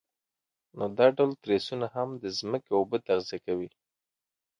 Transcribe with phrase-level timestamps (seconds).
[0.77, 3.69] نو دا ډول تریسونه هم د ځمکې اوبه تغذیه کوي.